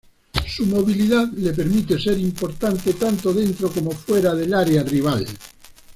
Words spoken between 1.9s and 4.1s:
ser importante tanto dentro como